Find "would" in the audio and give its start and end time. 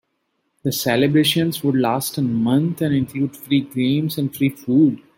1.63-1.75